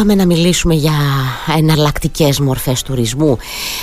[0.00, 0.92] Πάμε να μιλήσουμε για
[1.56, 3.38] εναλλακτικές μορφές τουρισμού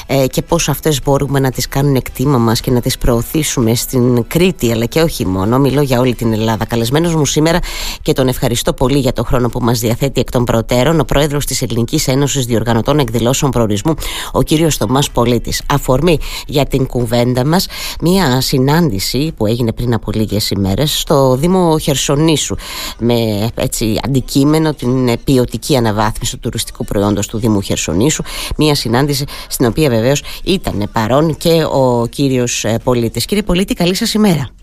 [0.07, 4.27] ε, και πώς αυτές μπορούμε να τις κάνουν εκτίμα μας και να τις προωθήσουμε στην
[4.27, 6.65] Κρήτη αλλά και όχι μόνο, μιλώ για όλη την Ελλάδα.
[6.65, 7.59] Καλεσμένος μου σήμερα
[8.01, 11.45] και τον ευχαριστώ πολύ για το χρόνο που μας διαθέτει εκ των προτέρων ο πρόεδρος
[11.45, 13.93] της Ελληνικής Ένωσης Διοργανωτών Εκδηλώσεων Προορισμού,
[14.31, 15.61] ο κύριος Θωμάς Πολίτης.
[15.73, 17.67] Αφορμή για την κουβέντα μας
[18.01, 22.55] μια συνάντηση που έγινε πριν από λίγες ημέρες στο Δήμο Χερσονήσου
[22.99, 28.23] με έτσι αντικείμενο την ποιοτική αναβάθμιση αναβάθμιση του τουριστικού προϊόντος του Δήμου Χερσονήσου.
[28.57, 33.25] Μία συνάντηση στην οποία βεβαίως ήταν παρόν και ο κύριος ε, πολίτης.
[33.25, 34.56] Κύριε Πολίτη, καλή σας ημέρα.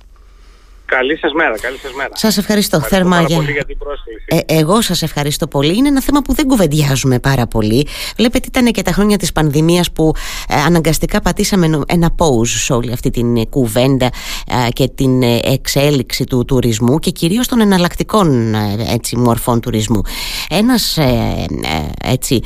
[0.87, 2.11] Καλή σας μέρα, καλή σας μέρα.
[2.13, 4.25] Σας ευχαριστώ, ευχαριστώ θερμά πάρα πολύ για την πρόσκληση.
[4.27, 5.77] Ε, εγώ σας ευχαριστώ πολύ.
[5.77, 7.87] Είναι ένα θέμα που δεν κουβεντιάζουμε πάρα πολύ.
[8.17, 10.13] Βλέπετε ήταν και τα χρόνια της πανδημίας που
[10.49, 14.11] ε, αναγκαστικά πατήσαμε ένα pause σε όλη αυτή την κουβέντα
[14.67, 18.55] ε, και την ε, εξέλιξη του τουρισμού και κυρίως των εναλλακτικών
[18.93, 20.01] έτσι, μορφών τουρισμού.
[20.51, 20.99] Ένας,
[22.03, 22.41] έτσι,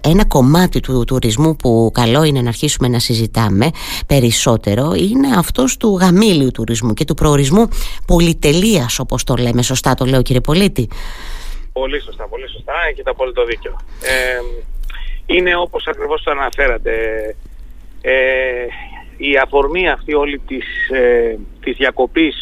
[0.00, 3.70] ένα κομμάτι του τουρισμού που καλό είναι να αρχίσουμε να συζητάμε
[4.06, 7.68] περισσότερο είναι αυτός του γαμήλιου τουρισμού και του προορισμού
[8.06, 10.88] πολυτελείας όπως το λέμε σωστά το λέω κύριε Πολίτη.
[11.72, 12.72] Πολύ σωστά, πολύ σωστά.
[12.90, 13.76] Έχετε απόλυτο δίκιο.
[14.02, 14.40] Ε,
[15.26, 16.94] είναι όπως ακριβώς το αναφέρατε.
[18.00, 18.12] Ε,
[19.16, 22.36] η αφορμή αυτή όλη της, ε, της διακοπής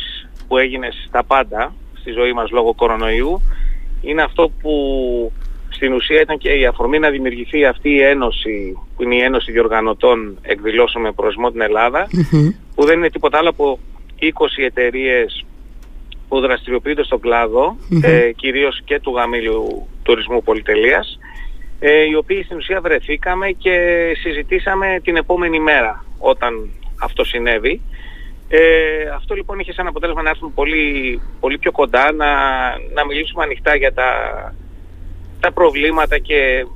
[0.48, 3.42] που έγινε στα πάντα στη ζωή μας λόγω κορονοϊού
[4.02, 4.72] είναι αυτό που
[5.68, 9.52] στην ουσία ήταν και η αφορμή να δημιουργηθεί αυτή η ένωση που είναι η Ένωση
[9.52, 12.08] Διοργανωτών Εκδηλώσεων με προορισμό την ελλαδα
[12.74, 13.78] που δεν είναι τίποτα άλλο από
[14.20, 14.26] 20
[14.64, 15.44] εταιρείες
[16.28, 21.18] που δραστηριοποιούνται στον κλαδο ε, κυρίως και του γαμήλιου τουρισμού πολυτελείας,
[21.78, 23.76] ε, οι οποίοι στην ουσία βρεθήκαμε και
[24.22, 26.70] συζητήσαμε την επόμενη μέρα όταν
[27.02, 27.80] αυτό συνέβη.
[28.48, 28.58] Ε,
[29.14, 32.26] αυτό λοιπόν είχε σαν αποτέλεσμα να έρθουν πολύ, πολύ πιο κοντά, να,
[32.94, 34.10] να μιλήσουμε ανοιχτά για τα,
[35.40, 36.66] τα προβλήματα και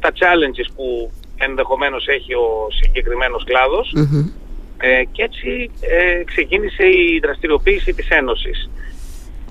[0.00, 3.44] τα challenges που ενδεχομένως έχει ο συγκεκριμένος
[4.80, 8.70] ε, και έτσι ε, ξεκίνησε η δραστηριοποίηση της Ένωσης.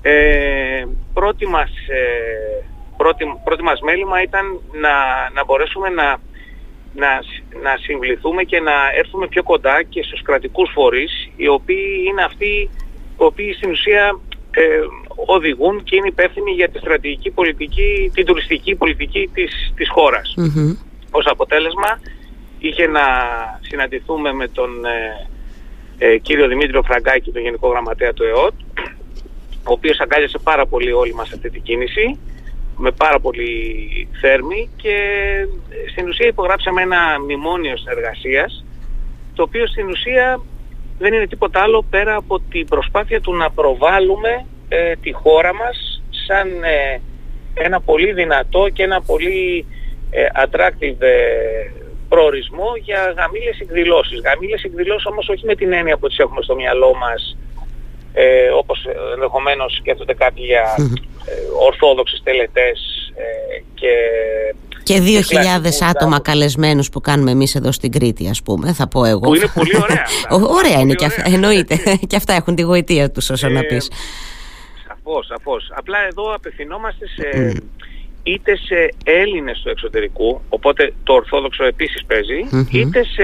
[0.02, 0.84] Ε,
[1.14, 2.64] πρώτη, μας, ε,
[2.96, 4.94] πρώτη, πρώτη μας μέλημα ήταν να,
[5.34, 6.18] να μπορέσουμε να,
[6.94, 7.08] να,
[7.62, 12.46] να συμβληθούμε και να έρθουμε πιο κοντά και στους κρατικούς φορείς οι οποίοι είναι αυτοί
[12.46, 12.70] οι
[13.16, 14.62] οποίοι στην ουσία ε,
[15.26, 20.34] οδηγούν και είναι υπεύθυνοι για τη στρατηγική πολιτική, την τουριστική πολιτική της, της χώρας.
[21.10, 22.00] Ως αποτέλεσμα
[22.58, 23.02] είχε να
[23.60, 25.28] συναντηθούμε με τον ε,
[26.02, 28.52] ε, κύριο Δημήτριο Φραγκάκη, τον Γενικό Γραμματέα του ΕΟΤ,
[29.64, 32.18] ο οποίος αγκάλιασε πάρα πολύ όλη μας αυτή την κίνηση,
[32.76, 33.48] με πάρα πολύ
[34.20, 34.96] θέρμη και
[35.90, 38.64] στην ουσία υπογράψαμε ένα μνημόνιο συνεργασίας,
[39.34, 40.40] το οποίο στην ουσία
[40.98, 46.02] δεν είναι τίποτα άλλο πέρα από την προσπάθεια του να προβάλλουμε ε, τη χώρα μας
[46.26, 47.00] σαν ε,
[47.54, 49.66] ένα πολύ δυνατό και ένα πολύ
[50.10, 51.02] ε, attractive
[52.12, 54.20] προορισμό για γαμήλες εκδηλώσεις.
[54.26, 57.36] Γαμήλες εκδηλώσεις όμως όχι με την έννοια που τις έχουμε στο μυαλό μας
[58.12, 60.64] ε, όπως ενδεχομένως σκέφτονται κάποιοι για
[61.24, 61.32] ε,
[61.66, 62.78] ορθόδοξες τελετές
[63.14, 63.92] ε, και...
[64.82, 69.20] Και 2.000 άτομα καλεσμένους που κάνουμε εμείς εδώ στην Κρήτη ας πούμε θα πω εγώ.
[69.20, 70.04] Που είναι πολύ ωραία
[70.58, 71.76] Ωραία είναι και αυτά, εννοείται.
[72.08, 73.90] Και αυτά έχουν τη γοητεία τους όσο να πεις.
[74.86, 75.72] Σαφώς, σαφώς.
[75.74, 77.52] Απλά εδώ απευθυνόμαστε σε
[78.22, 82.04] είτε σε Έλληνες του εξωτερικού, οπότε το Ορθόδοξο επίσης
[82.70, 83.22] είτε σε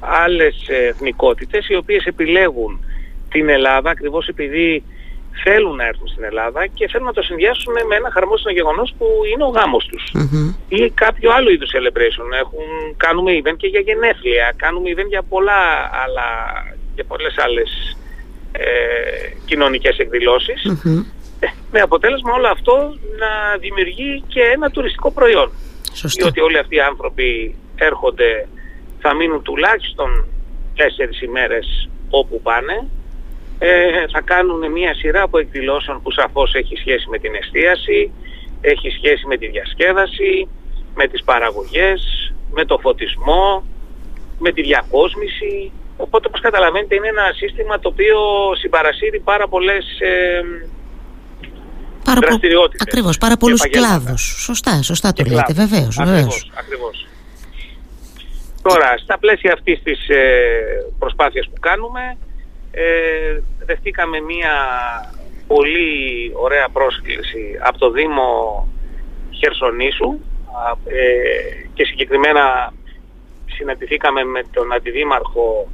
[0.00, 2.84] άλλες εθνικότητες οι οποίες επιλέγουν
[3.30, 4.82] την Ελλάδα ακριβώς επειδή
[5.42, 9.06] θέλουν να έρθουν στην Ελλάδα και θέλουν να το συνδυάσουν με ένα χαρμόσυνο γεγονός που
[9.32, 10.12] είναι ο γάμος τους.
[10.68, 12.28] Ή κάποιο άλλο είδους celebration.
[12.40, 15.60] Έχουν, κάνουμε event και για γενέθλια, κάνουμε event για πολλά
[16.04, 16.26] άλλα,
[16.94, 17.96] για πολλές άλλες
[18.52, 18.64] ε,
[19.44, 19.96] κοινωνικές
[21.70, 22.74] με αποτέλεσμα όλο αυτό
[23.18, 25.50] να δημιουργεί και ένα τουριστικό προϊόν.
[25.92, 26.22] Σωστά.
[26.22, 28.48] Διότι όλοι αυτοί οι άνθρωποι έρχονται,
[28.98, 30.26] θα μείνουν τουλάχιστον
[30.74, 32.86] τέσσερις ημέρες όπου πάνε,
[33.58, 38.12] ε, θα κάνουν μια σειρά από εκδηλώσεων που σαφώς έχει σχέση με την εστίαση,
[38.60, 40.48] έχει σχέση με τη διασκέδαση,
[40.94, 43.64] με τις παραγωγές, με το φωτισμό,
[44.38, 45.72] με τη διακόσμηση.
[45.96, 48.18] Οπότε όπως καταλαβαίνετε είναι ένα σύστημα το οποίο
[48.54, 50.42] συμπαρασύρει πάρα πολλές ε,
[52.04, 52.86] Πάρα δραστηριότητες.
[52.86, 54.22] Ακριβώς, πάρα πολλούς κλάδους.
[54.22, 55.98] Σωστά, σωστά το λέτε, βεβαίως.
[55.98, 57.06] Ακριβώς, ακριβώς.
[58.62, 60.22] Τώρα, στα πλαίσια αυτής της ε,
[60.98, 62.16] προσπάθειας που κάνουμε,
[62.70, 64.54] ε, δεχτήκαμε μία
[65.46, 68.28] πολύ ωραία πρόσκληση από το Δήμο
[69.30, 70.18] Χερσονήσου
[70.84, 71.00] ε,
[71.74, 72.72] και συγκεκριμένα
[73.46, 75.68] συναντηθήκαμε με τον Αντιδήμαρχο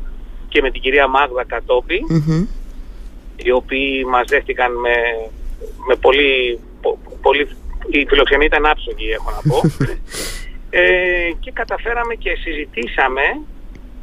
[0.48, 1.44] και με την κυρία Μάγδα
[3.36, 4.94] οι οποίοι μας δέχτηκαν με
[5.86, 6.60] με πολύ,
[7.22, 7.48] πολύ
[7.88, 9.60] η φιλοξενία ήταν άψογη έχω να πω.
[10.72, 13.22] Ε, και καταφέραμε και συζητήσαμε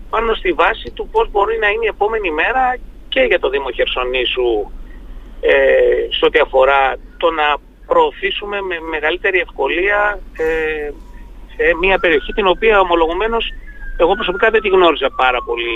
[0.09, 2.77] πάνω στη βάση του πώς μπορεί να είναι η επόμενη μέρα
[3.09, 4.71] και για το Δήμο Χερσονήσου
[5.41, 5.53] ε,
[6.17, 7.57] σε ό,τι αφορά το να
[7.87, 10.19] προωθήσουμε με μεγαλύτερη ευκολία
[11.57, 13.53] ε, μια περιοχή την οποία ομολογουμένως
[13.97, 15.75] εγώ προσωπικά δεν τη γνώριζα πάρα πολύ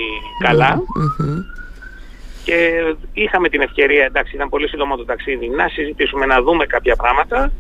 [2.52, 6.96] και είχαμε την ευκαιρία, εντάξει ήταν πολύ σύντομο το ταξίδι, να συζητήσουμε, να δούμε κάποια
[6.96, 7.52] πράγματα.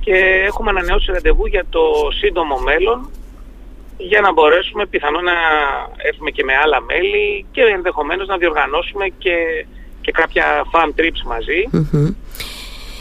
[0.00, 0.14] Και
[0.46, 1.82] έχουμε ανανεώσει ραντεβού για το
[2.20, 3.10] σύντομο μέλλον
[3.96, 5.32] για να μπορέσουμε πιθανόν να
[5.96, 9.36] έρθουμε και με άλλα μέλη και ενδεχομένως να διοργανώσουμε και,
[10.00, 11.60] και κάποια fan trips μαζί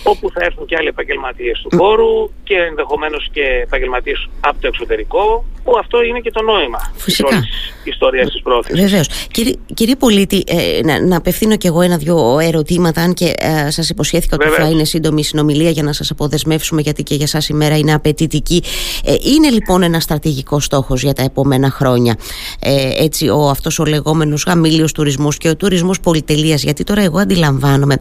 [0.04, 5.45] όπου θα έρθουν και άλλοι επαγγελματίες του χώρου και ενδεχομένως και επαγγελματίες από το εξωτερικό,
[5.68, 7.40] που αυτό είναι και το νόημα Φυσικά.
[7.84, 8.81] τη ιστορίας της πρόθεσης.
[8.81, 9.08] Βεβαίως.
[9.31, 13.90] Κύριε, κύριε Πολίτη, ε, να, να απευθύνω κι εγώ ένα-δυο ερωτήματα, αν και ε, σας
[13.90, 17.54] υποσχέθηκα ότι θα είναι σύντομη συνομιλία για να σας αποδεσμεύσουμε, γιατί και για εσά η
[17.54, 18.64] μέρα είναι απαιτητική.
[19.04, 22.16] Ε, είναι λοιπόν ένα στρατηγικός στόχος για τα επόμενα χρόνια.
[22.60, 27.19] Ε, έτσι, ο, αυτός ο λεγόμενος γαμήλιος τουρισμός και ο τουρισμός πολυτελείας, γιατί τώρα εγώ
[27.19, 27.96] αντιλαμβάνομαι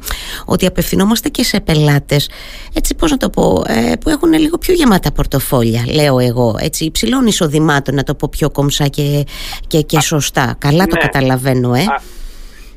[0.45, 2.29] ότι απευθυνόμαστε και σε πελάτες
[2.73, 6.85] έτσι πώς να το πω, ε, που έχουν λίγο πιο γεμάτα πορτοφόλια, λέω εγώ, έτσι,
[6.85, 9.25] υψηλών εισοδημάτων, να το πω πιο κομψά και,
[9.67, 10.56] και, και σωστά.
[10.58, 11.00] Καλά το ναι.
[11.00, 11.81] καταλαβαίνω, ε.
[11.81, 12.00] Α,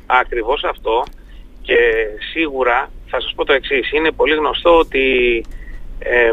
[0.06, 1.04] ακριβώς αυτό
[1.62, 1.76] και
[2.32, 5.04] σίγουρα θα σας πω το εξής, είναι πολύ γνωστό ότι
[5.98, 6.30] ε,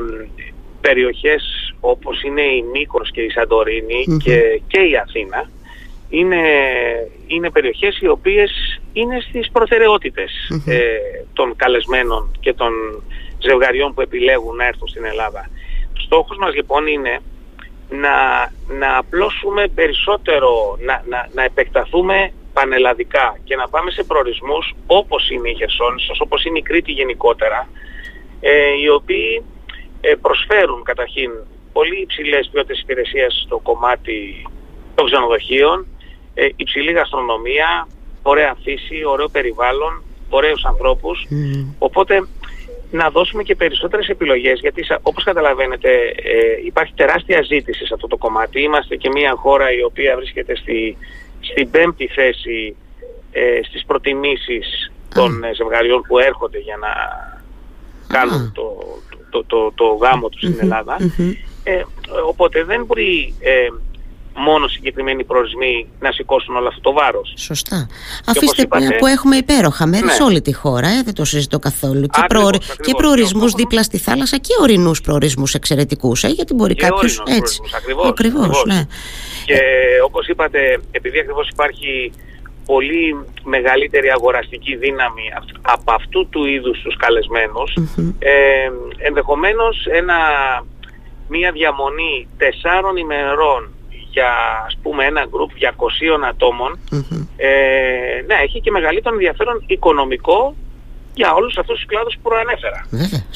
[0.81, 5.49] περιοχές όπως είναι η Μύκος και η σαντορινη και, και η Αθήνα
[6.09, 6.41] είναι,
[7.27, 8.51] είναι περιοχές οι οποίες
[8.93, 10.31] είναι στις προτεραιοτητες
[10.65, 10.79] ε,
[11.33, 12.71] των καλεσμένων και των
[13.39, 15.49] ζευγαριών που επιλέγουν να έρθουν στην Ελλάδα.
[15.97, 17.19] Στόχος μας λοιπόν είναι
[17.89, 18.15] να,
[18.67, 25.49] να απλώσουμε περισσότερο, να, να, να επεκταθούμε πανελλαδικά και να πάμε σε προορισμούς όπως είναι
[25.49, 27.69] η Χερσόνησος, όπως είναι η Κρήτη γενικότερα,
[28.39, 29.43] ε, οι οποίοι
[30.01, 31.31] ε, προσφέρουν καταρχήν
[31.73, 34.47] πολύ υψηλές ποιότητες υπηρεσίας στο κομμάτι
[34.95, 35.85] των ξενοδοχείων,
[36.33, 37.87] ε, υψηλή γαστρονομία,
[38.21, 41.27] ωραία φύση, ωραίο περιβάλλον, ωραίους ανθρώπους.
[41.79, 42.27] Οπότε
[42.91, 48.17] να δώσουμε και περισσότερες επιλογές γιατί όπως καταλαβαίνετε ε, υπάρχει τεράστια ζήτηση σε αυτό το
[48.17, 48.61] κομμάτι.
[48.61, 50.97] Είμαστε και μια χώρα η οποία βρίσκεται στη,
[51.39, 52.75] στην πέμπτη θέση
[53.31, 55.55] ε, στις προτιμήσεις των mm.
[55.55, 56.91] ζευγαριών που έρχονται για να
[58.07, 58.77] κάνουν το,
[59.29, 60.97] το, το, το, γάμο τους στην Ελλάδα.
[61.63, 61.83] Ε,
[62.27, 63.67] οπότε δεν μπορεί ε,
[64.37, 67.33] μόνο συγκεκριμένοι προορισμοί να σηκώσουν όλο αυτό το βάρος.
[67.37, 67.87] Σωστά.
[68.25, 70.11] Αφήστε είπατε, που έχουμε υπέροχα μέρη ναι.
[70.11, 72.07] σε όλη τη χώρα, ε, δεν το συζητώ καθόλου.
[72.07, 72.57] Και, προορι...
[72.57, 77.61] και προορισμούς δίπλα στη θάλασσα και ορεινούς προορισμούς εξαιρετικούς, ε, γιατί μπορεί κάποιο έτσι.
[78.07, 78.63] Ακριβώς.
[78.65, 78.81] Ναι.
[79.45, 79.59] Και
[80.05, 82.11] όπως είπατε, επειδή ακριβώς υπάρχει
[82.65, 85.25] πολύ μεγαλύτερη αγοραστική δύναμη
[85.61, 88.13] από αυτού του είδους τους καλεσμένους mm-hmm.
[88.19, 90.17] ε, ενδεχομένως ένα,
[91.27, 93.71] μια διαμονή τεσσάρων ημερών
[94.11, 94.31] για
[94.65, 96.79] ας πούμε ένα γκρουπ 200 ατομων
[97.37, 97.47] ε,
[98.27, 100.55] ναι, έχει και μεγαλύτερο ενδιαφέρον οικονομικό
[101.13, 102.87] για όλους αυτούς τους κλάδους που προανέφερα.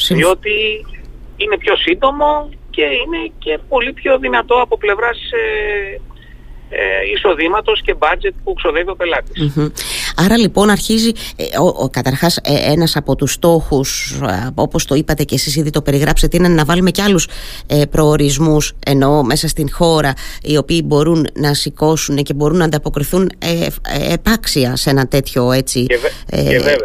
[0.09, 0.85] Διότι
[1.37, 5.99] είναι πιο σύντομο και είναι και πολύ πιο δυνατό από πλευράς ε,
[6.69, 9.53] ε, εισοδήματος και budget που ξοδεύει ο πελατης
[10.15, 14.95] Άρα λοιπόν αρχίζει, ε, ο, ο, καταρχάς ε, ένας από τους στόχους, ε, όπως το
[14.95, 17.27] είπατε και εσείς ήδη το περιγράψετε, είναι να βάλουμε και άλλους
[17.65, 20.13] ε, προορισμούς, ενώ μέσα στην χώρα,
[20.43, 25.51] οι οποίοι μπορούν να σηκώσουν και μπορούν να ανταποκριθούν ε, ε επάξια σε ένα τέτοιο,
[25.51, 25.85] έτσι,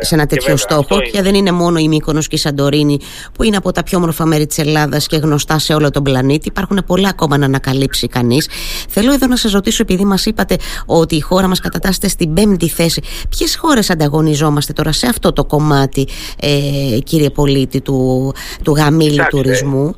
[0.00, 1.00] σε ένα τέτοιο στόχο.
[1.12, 2.98] Και δεν είναι μόνο η Μύκονος και η Σαντορίνη,
[3.32, 6.48] που είναι από τα πιο όμορφα μέρη της Ελλάδας και γνωστά σε όλο τον πλανήτη.
[6.48, 8.48] Υπάρχουν πολλά ακόμα να ανακαλύψει κανείς.
[8.88, 10.56] Θέλω εδώ να σας ρωτήσω, επειδή μας είπατε
[10.86, 15.44] ότι η χώρα μας κατατάσσεται στην πέμπτη θέση, Ποιες χώρες ανταγωνιζόμαστε τώρα σε αυτό το
[15.44, 16.08] κομμάτι,
[16.40, 18.32] ε, κύριε πολίτη, του,
[18.64, 19.94] του γαμήλου τουρισμού;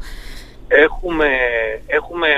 [0.70, 1.26] Έχουμε,
[1.86, 2.28] έχουμε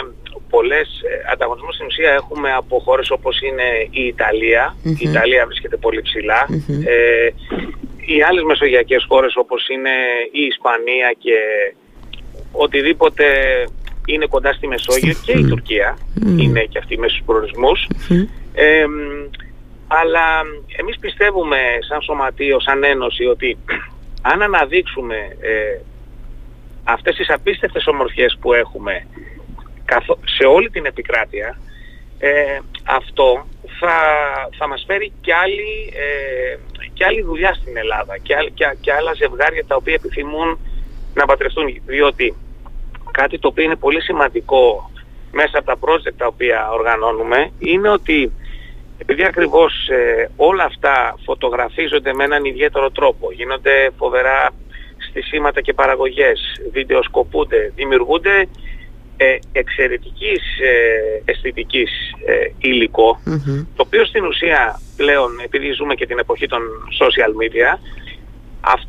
[0.51, 1.75] πολλές ε, ανταγωνισμούς.
[1.75, 6.03] Στην ουσία έχουμε από χώρες όπως είναι η ιταλια Η Ιταλία βρίσκεται πολύ
[6.85, 7.29] Ε,
[8.07, 9.95] οι άλλες μεσογειακές χώρες όπως είναι
[10.33, 11.37] η Ισπανία και
[12.53, 13.25] οτιδήποτε
[14.07, 15.99] είναι κοντά στη Μεσόγειο και η Τουρκία
[16.37, 17.89] είναι και αυτή μέσα στους προορισμούς.
[18.55, 18.85] Ε,
[19.93, 20.43] αλλά
[20.77, 23.59] εμείς πιστεύουμε σαν σωματείο, σαν ένωση ότι
[24.33, 25.81] αν αναδείξουμε ε,
[26.85, 29.07] αυτές τις απίστευτες ομορφιές που έχουμε
[30.25, 31.59] σε όλη την επικράτεια
[32.19, 33.47] ε, αυτό
[33.79, 33.97] θα,
[34.59, 36.57] θα μας φέρει και άλλη, ε,
[36.93, 40.59] και άλλη δουλειά στην Ελλάδα και, και, και άλλα ζευγάρια τα οποία επιθυμούν
[41.15, 41.83] να πατρευτούν.
[41.87, 42.37] Διότι
[43.11, 44.91] κάτι το οποίο είναι πολύ σημαντικό
[45.33, 48.33] μέσα από τα project τα οποία οργανώνουμε είναι ότι
[49.03, 54.51] επειδή ακριβώς ε, όλα αυτά φωτογραφίζονται με έναν ιδιαίτερο τρόπο, γίνονται φοβερά
[55.09, 56.41] στισίματα και παραγωγές,
[56.73, 58.49] βιντεοσκοπούνται, δημιουργούνται
[59.17, 61.91] ε, εξαιρετικής ε, αισθητικής
[62.27, 63.21] ε, υλικο
[63.77, 66.63] το οποίο στην ουσία πλέον, επειδή ζούμε και την εποχή των
[67.01, 67.79] social media,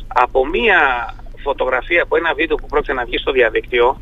[0.08, 0.80] από μία
[1.44, 3.98] φωτογραφία, από ένα βίντεο που πρόκειται να βγει στο διαδίκτυο,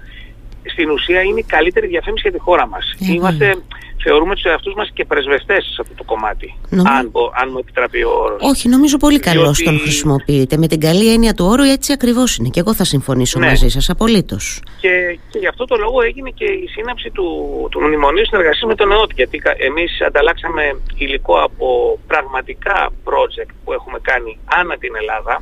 [0.63, 2.96] στην ουσία είναι η καλύτερη διαφήμιση για τη χώρα μας.
[3.00, 3.56] Είμαστε
[4.03, 6.56] θεωρούμε τους εαυτούς μας και πρεσβευτές σε αυτό το κομμάτι.
[6.72, 8.41] Αν, αν μου επιτραπεί ο όρος.
[8.41, 10.58] Όχι, νομίζω πολύ καλός τον χρησιμοποιείτε.
[10.58, 12.50] Με την καλή έννοια του όρου έτσι ακριβώς είναι.
[12.50, 13.46] Και εγώ θα συμφωνήσω ναι.
[13.46, 14.62] μαζί σας απολύτως.
[14.82, 17.27] Και, και γι' αυτό το λόγο έγινε και η σύναψη του,
[17.72, 19.12] του Μνημονίου συνεργασία με τον ΕΟΤ.
[19.15, 20.63] Γιατί εμείς ανταλλάξαμε
[20.96, 25.39] υλικό από πραγματικά project που έχουμε κάνει ανά την Ελλάδα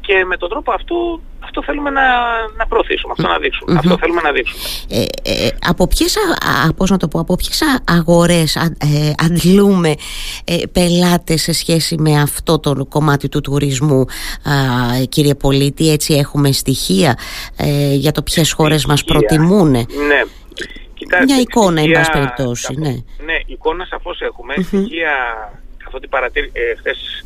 [0.00, 2.02] και με τον τρόπο αυτό, αυτό θέλουμε να,
[2.56, 3.78] να προωθήσουμε, αυτό να δείξουμε.
[3.78, 4.60] Αυτό θέλουμε να δείξουμε.
[4.88, 5.04] Ε,
[5.44, 6.16] ε, από ποιες,
[6.66, 9.94] α, πώς να το πω, από ποιες αγορές ε, αντλούμε
[10.44, 14.04] ε, πελάτες σε σχέση με αυτό το κομμάτι του τουρισμού,
[15.08, 17.18] κύριε Πολίτη, έτσι έχουμε στοιχεία
[17.56, 20.22] ε, για το ποιες χώρες μας προτιμούν; Ναι.
[20.94, 22.74] Κοιτάξτε, Μια εικόνα, εν πάση περιπτώσει.
[22.78, 22.88] Ναι.
[23.24, 24.54] ναι, εικόνα σαφώς έχουμε.
[24.62, 25.12] Στοιχεία,
[25.84, 27.24] καθότι παρατήρη, ε, χθες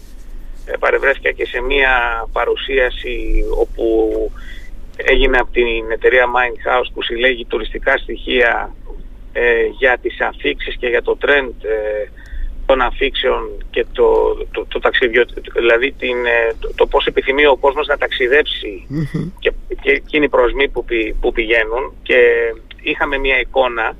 [0.78, 3.86] παρευρέθηκα και σε μια παρουσίαση όπου
[4.96, 8.74] έγινε από την εταιρεία Mindhouse που συλλέγει τουριστικά στοιχεία
[9.32, 12.08] ε, για τις αφήξεις και για το trend ε,
[12.66, 17.56] των αφήξεων και το, το, το ταξιδιό, δηλαδή την, ε, το, το πώς επιθυμεί ο
[17.56, 18.86] κόσμος να ταξιδεψει
[19.38, 19.52] και,
[19.82, 20.84] και εκείνοι οι προσμοί που,
[21.20, 21.92] που πηγαίνουν.
[22.02, 22.18] Και
[22.82, 23.96] είχαμε μια εικόνα.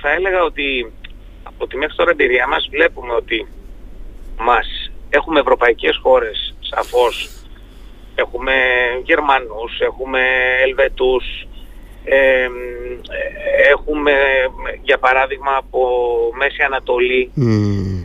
[0.00, 0.92] Θα έλεγα ότι
[1.42, 3.46] από τη μέχρι τώρα εμπειρία μας βλέπουμε ότι
[4.38, 4.90] μας.
[5.08, 7.28] Έχουμε ευρωπαϊκές χώρες, σαφώς.
[8.14, 8.52] Έχουμε
[9.02, 10.20] Γερμανούς, έχουμε
[10.64, 11.24] Ελβετούς,
[13.70, 14.12] έχουμε
[14.82, 15.80] για παράδειγμα από
[16.38, 17.30] Μέση Ανατολή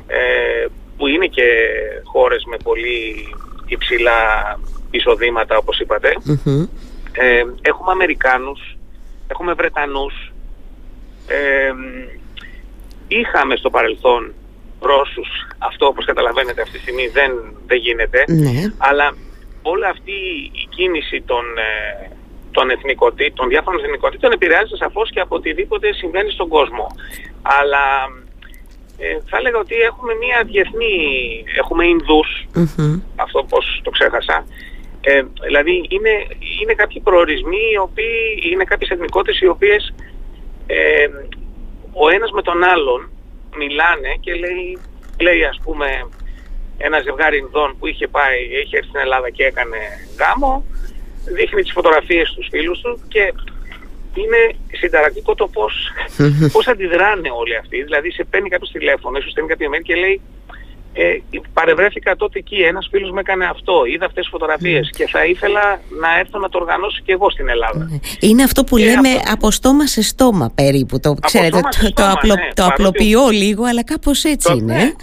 [0.08, 0.66] ε,
[0.98, 1.44] που είναι και
[2.04, 3.28] χώρες με πολύ
[3.66, 4.20] υψηλά
[4.92, 5.80] εισοδήματα όπως
[7.12, 8.78] ε, έχουμε Αμερικάνους,
[9.28, 10.32] έχουμε Βρετανούς,
[13.08, 14.34] είχαμε στο παρελθόν
[14.80, 15.30] Ρώσους.
[15.58, 17.32] Αυτό όπως καταλαβαίνετε αυτή τη στιγμή δεν,
[17.68, 18.24] δεν γίνεται.
[18.28, 18.74] Ναι.
[18.78, 19.16] Αλλά
[19.62, 20.12] όλη αυτή
[20.52, 22.12] η κίνηση των, ε,
[22.52, 26.88] των εθνικότητων, των διάφορων εθνικότητων επηρεάζεται σαφώς και από οτιδήποτε συμβαίνει στον κόσμο.
[27.42, 27.86] Αλλά
[28.98, 30.96] ε, θα έλεγα ότι έχουμε μια διεθνή,
[31.58, 31.84] έχουμε
[33.16, 34.46] αυτό πώς το ξέχασα,
[35.02, 36.14] ε, δηλαδή είναι,
[36.62, 39.94] είναι κάποιοι προορισμοί, οι οποίοι, είναι κάποιες εθνικότητες οι οποίες
[40.68, 41.08] ε,
[41.94, 43.10] ο ένας με τον άλλον
[43.58, 44.78] μιλάνε και λέει,
[45.20, 46.10] λέει ας πούμε
[46.78, 49.78] ένα ζευγάρι Ινδών που είχε πάει, είχε έρθει στην Ελλάδα και έκανε
[50.20, 50.66] γάμο,
[51.26, 53.34] δείχνει τις φωτογραφίες στους φίλους του και
[54.14, 55.92] είναι συνταρακτικό το πώς,
[56.52, 57.84] πώς αντιδράνε όλοι αυτοί.
[57.84, 60.22] Δηλαδή σε παίρνει κάποιος τηλέφωνο, σου στέλνει κάποια mail και λέει
[60.94, 61.18] ε,
[61.54, 65.06] παρευρέθηκα τότε εκεί, ένας φίλος μου έκανε αυτό, είδα αυτές τις φωτογραφίες ναι.
[65.06, 67.88] και θα ήθελα να έρθω να το οργανώσω και εγώ στην Ελλάδα.
[67.90, 68.00] Ναι.
[68.20, 72.50] Είναι αυτό που λέμε από στόμα σε στόμα περίπου, το, ξέρετε, το, το, απλο, ναι,
[72.54, 74.74] το απλοποιώ λίγο, αλλά κάπως έτσι είναι.
[74.74, 74.94] Ναι,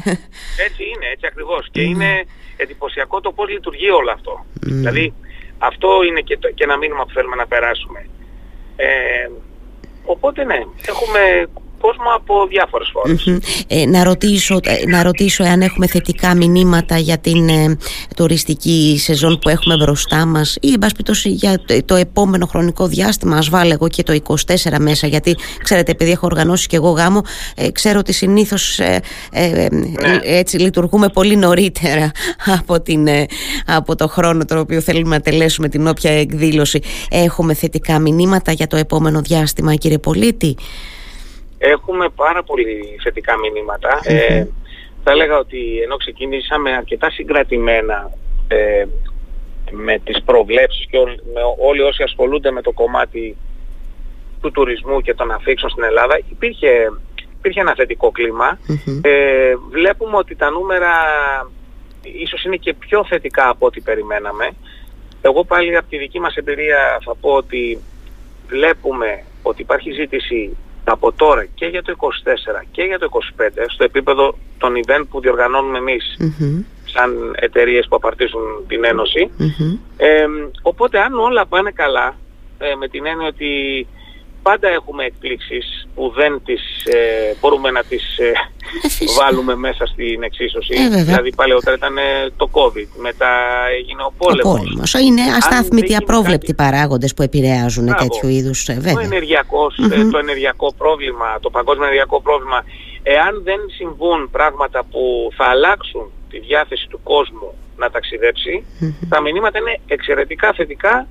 [0.66, 2.24] έτσι είναι, έτσι ακριβώς και είναι
[2.56, 4.44] εντυπωσιακό το πώς λειτουργεί όλο αυτό.
[4.60, 5.14] Δηλαδή
[5.58, 8.06] αυτό είναι και, το, και ένα μήνυμα που θέλουμε να περάσουμε.
[8.76, 8.86] Ε,
[10.04, 11.48] οπότε ναι, έχουμε
[11.80, 12.92] κόσμο από διάφορες
[13.66, 17.76] Ε, να, ρωτήσω, ε, να ρωτήσω εάν έχουμε θετικά μηνύματα για την ε,
[18.16, 20.90] τουριστική σεζόν που έχουμε μπροστά μας ή εν
[21.24, 24.36] για το, επόμενο χρονικό διάστημα ας βάλω εγώ και το 24
[24.78, 27.20] μέσα γιατί ξέρετε επειδή έχω οργανώσει και εγώ γάμο
[27.56, 29.90] ε, ξέρω ότι συνήθως ε, ναι.
[30.22, 32.10] έτσι λειτουργούμε πολύ νωρίτερα
[32.60, 33.08] από, την,
[33.66, 36.80] από το χρόνο το οποίο θέλουμε να τελέσουμε την όποια εκδήλωση.
[37.10, 40.56] Έχουμε θετικά μηνύματα για το επόμενο διάστημα κύριε Πολίτη;
[41.68, 43.36] Έχουμε πάρα πολύ θετικά
[44.04, 44.46] Ε,
[45.02, 48.10] θα έλεγα ότι ενώ ξεκινήσαμε αρκετά συγκρατημένα
[48.48, 48.84] ε,
[49.70, 50.98] με τις προβλέψεις και
[51.34, 53.36] με όλοι όσοι ασχολούνται με το κομμάτι
[54.40, 56.92] του τουρισμού και των αφήξεων στην Ελλάδα υπήρχε,
[57.38, 58.12] υπήρχε ένα θετικό
[59.02, 60.92] Ε, βλέπουμε ότι τα νούμερα
[62.02, 64.50] ίσως είναι και πιο θετικά από ό,τι περιμέναμε.
[65.22, 67.78] Εγώ πάλι από τη δική μας εμπειρία θα πω ότι
[68.48, 70.56] βλέπουμε ότι υπάρχει ζήτηση
[70.90, 75.20] από τώρα και για το 24 και για το 25 στο επίπεδο των event που
[75.20, 75.80] διοργανώνουμε
[76.84, 79.30] σαν εταιρείες που απαρτίζουν την ενωση
[80.62, 82.16] οπότε αν όλα πάνε καλά
[82.58, 83.86] ε, με την έννοια ότι
[84.48, 88.32] πάντα έχουμε εκπλήξεις που δεν τις ε, μπορούμε να τις ε,
[89.20, 90.74] βάλουμε μέσα στην εξίσωση.
[90.74, 91.96] Ε, δηλαδή παλαιότερα ήταν
[92.36, 93.32] το COVID, μετά
[93.78, 94.54] έγινε ο πόλεμος.
[94.54, 94.94] Ο πόλεμος.
[94.94, 96.62] Είναι αστάθμητοι, απρόβλεπτοι κάτι...
[96.62, 98.02] παράγοντες που επηρεάζουν Μπράβο.
[98.02, 98.64] τέτοιου είδους.
[98.64, 98.94] Βέβαια.
[98.94, 99.74] Το, ενεργειακός,
[100.12, 102.64] το ενεργειακό πρόβλημα, το παγκόσμιο ενεργειακό πρόβλημα,
[103.02, 108.64] εάν δεν συμβούν πράγματα που θα αλλάξουν τη διάθεση του κόσμου να ταξιδεψει
[109.08, 111.06] τα μηνύματα είναι εξαιρετικά θετικά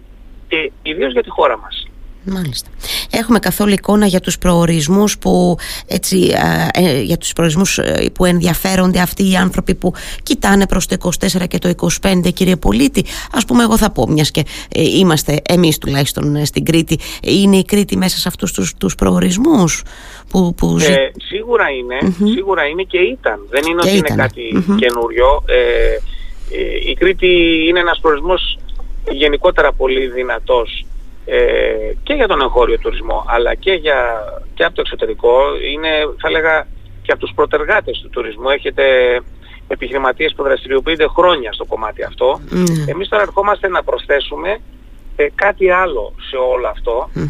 [0.47, 1.85] και ιδίως για τη χώρα μας.
[2.25, 2.69] Μάλιστα.
[3.17, 5.57] Έχουμε καθόλου εικόνα για τους προορισμούς που,
[5.87, 6.33] έτσι,
[6.73, 9.93] ε, για τους προορισμούς ε, που ενδιαφέρονται αυτοί οι άνθρωποι που
[10.23, 13.05] κοιτάνε προς το 24 και το 25 κύριε Πολίτη.
[13.31, 14.45] Ας πούμε εγώ θα πω μιας και
[14.75, 16.99] ε, είμαστε εμείς τουλάχιστον στην Κρήτη.
[17.21, 19.83] Είναι η Κρήτη μέσα σε αυτούς τους, τους προορισμούς
[20.29, 20.77] που, που
[21.27, 23.39] Σίγουρα είναι, σίγουρα είναι και ήταν.
[23.49, 24.41] Δεν είναι ότι είναι κάτι
[24.79, 25.43] καινούριο.
[25.45, 27.27] Ε, η Κρήτη
[27.67, 28.59] είναι ένας προορισμός
[29.11, 30.85] γενικότερα πολύ δυνατός
[31.25, 35.39] ε, και για τον εγχώριο τουρισμό αλλά και, για, και από το εξωτερικό
[35.73, 35.89] είναι
[36.21, 36.67] θα λέγα
[37.01, 38.49] και από τους προτεργάτες του τουρισμού.
[38.49, 38.83] Έχετε
[39.67, 42.39] επιχειρηματίες που δραστηριοποιούνται χρόνια στο κομμάτι αυτό.
[42.51, 42.89] Mm.
[42.89, 44.59] εμείς τώρα ερχόμαστε να προσθέσουμε
[45.15, 46.67] ε, κάτι άλλο σε όλο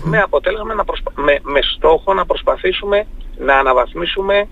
[0.04, 0.84] με αποτέλεσμα να
[1.16, 4.48] με, με στόχο να προσπαθήσουμε να αναβαθμίσουμε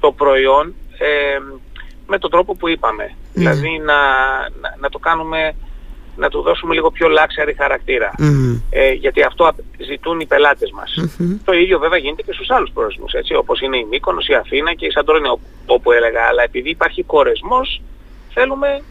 [0.00, 1.38] το προϊόν ε,
[2.06, 3.16] με τον τρόπο που είπαμε.
[3.32, 4.00] Δηλαδή να,
[4.60, 5.54] να, να το κάνουμε
[6.16, 8.10] να του δώσουμε λίγο πιο λάξαρη χαρακτήρα.
[8.70, 10.94] Ε, γιατί αυτό ζητούν οι πελάτες μας.
[11.44, 14.74] Το ίδιο βέβαια γίνεται και στους άλλους προορισμούς, έτσι, όπως είναι η Μύκονος, η Αθήνα
[14.74, 15.28] και η Σαντορίνη,
[15.66, 16.22] όπου έλεγα.
[16.22, 17.82] Αλλά επειδή υπάρχει κορεσμός,
[18.32, 18.82] θέλουμε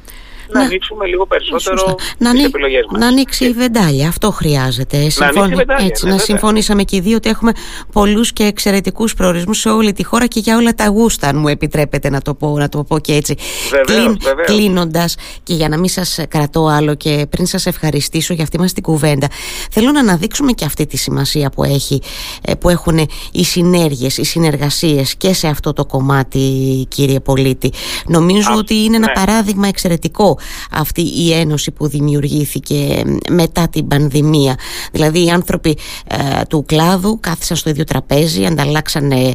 [0.52, 3.02] να, να ανοίξουμε λίγο περισσότερο να, τις επιλογές μας.
[3.02, 5.10] Να ανοίξει η βεντάλια, αυτό χρειάζεται.
[5.10, 5.50] Συμφωνη...
[5.50, 7.52] Να βεντάλια, Έτσι, ναι, να συμφωνήσαμε και οι δύο ότι έχουμε
[7.92, 11.48] πολλούς και εξαιρετικούς προορισμούς σε όλη τη χώρα και για όλα τα γούστα, αν μου
[11.48, 13.36] επιτρέπετε να το πω, να το πω και έτσι.
[13.70, 18.60] Βεβαίως, Κλείνοντας και για να μην σας κρατώ άλλο και πριν σας ευχαριστήσω για αυτή
[18.60, 19.28] μας την κουβέντα,
[19.72, 22.02] θέλω να αναδείξουμε και αυτή τη σημασία που, έχει,
[22.42, 26.40] ε, που έχουν οι συνέργειες, οι συνεργασίες και σε αυτό το κομμάτι
[26.88, 27.72] κύριε Πολίτη.
[28.08, 29.14] Νομίζω ότι είναι ένα ναι.
[29.14, 30.33] παράδειγμα εξαιρετικό
[30.72, 34.56] αυτή η ένωση που δημιουργήθηκε μετά την πανδημία.
[34.92, 39.32] Δηλαδή οι άνθρωποι ε, του κλάδου κάθισαν στο ίδιο τραπέζι, ανταλλάξανε ε,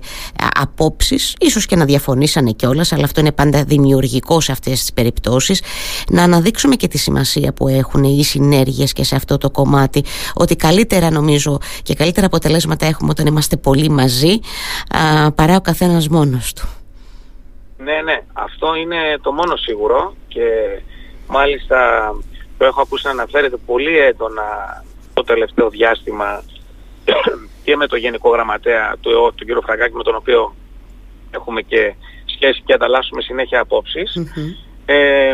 [0.61, 5.62] απόψεις, ίσως και να διαφωνήσανε κιόλας, αλλά αυτό είναι πάντα δημιουργικό σε αυτές τις περιπτώσεις.
[6.11, 10.57] Να αναδείξουμε και τη σημασία που έχουν οι συνέργειες και σε αυτό το κομμάτι, ότι
[10.57, 14.40] καλύτερα νομίζω και καλύτερα αποτελέσματα έχουμε όταν είμαστε πολύ μαζί,
[15.35, 16.68] παρά ο καθένας μόνος του.
[17.79, 18.22] Ναι, ναι.
[18.33, 20.42] Αυτό είναι το μόνο σίγουρο και
[21.29, 22.14] μάλιστα
[22.59, 24.45] το έχω ακούσει να αναφέρεται πολύ έντονα
[25.14, 26.43] το τελευταίο διάστημα
[27.64, 30.55] και με το Γενικό Γραμματέα του ΕΟ, τον κύριο Φραγκάκη, με τον οποίο
[31.31, 33.67] έχουμε και σχέση και ανταλλάσσουμε συνέχεια
[34.87, 35.33] Ε,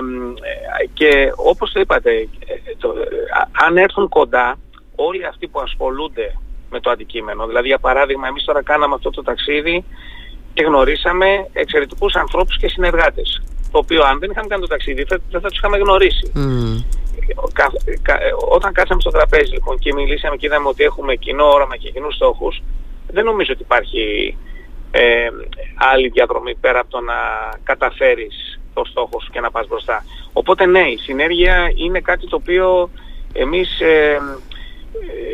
[0.93, 2.95] και όπως το είπατε, ε, το,
[3.67, 4.59] αν έρθουν κοντά
[4.97, 6.37] όλοι αυτοί που ασχολούνται
[6.71, 9.85] με το αντικείμενο, δηλαδή για παράδειγμα εμείς τώρα κάναμε αυτό το ταξίδι
[10.55, 13.43] και γνωρίσαμε εξαιρετικούς ανθρώπους και συνεργάτες.
[13.75, 16.33] Το οποίο αν δεν είχαμε κάνει το ταξίδι δεν θα τους είχαμε γνωρίσει.
[16.35, 16.85] Mm.
[18.49, 22.15] Όταν κάτσαμε στο τραπέζι λοιπόν και μιλήσαμε και είδαμε ότι έχουμε κοινό όραμα και κοινούς
[22.15, 22.63] στόχους,
[23.11, 24.37] δεν νομίζω ότι υπάρχει
[24.91, 25.29] ε,
[25.93, 27.15] άλλη διαδρομή πέρα από το να
[27.63, 30.05] καταφέρεις το στόχο σου και να πας μπροστά.
[30.33, 32.91] Οπότε ναι, η συνέργεια είναι κάτι το οποίο
[33.33, 34.19] εμείς ε,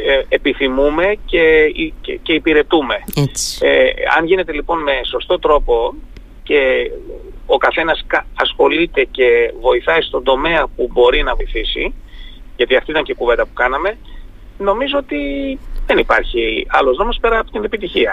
[0.07, 2.97] ε, επιθυμούμε και, και, και υπηρετούμε.
[3.61, 5.95] Ε, αν γίνεται λοιπόν με σωστό τρόπο
[6.43, 6.91] και
[7.55, 11.95] ο καθένας ασχολείται και βοηθάει στον τομέα που μπορεί να βοηθήσει,
[12.57, 13.99] γιατί αυτή ήταν και η κουβέντα που κάναμε,
[14.59, 15.19] νομίζω ότι
[15.87, 18.09] δεν υπάρχει άλλος δρόμος πέρα από την επιτυχία.